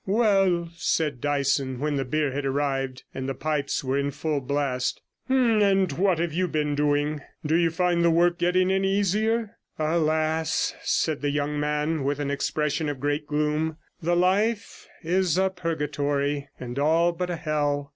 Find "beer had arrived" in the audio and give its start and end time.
2.05-3.03